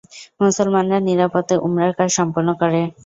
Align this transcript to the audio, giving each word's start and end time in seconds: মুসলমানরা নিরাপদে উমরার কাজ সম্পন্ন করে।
মুসলমানরা 0.41 0.97
নিরাপদে 1.07 1.55
উমরার 1.65 1.93
কাজ 1.99 2.09
সম্পন্ন 2.17 2.49
করে। 2.61 2.81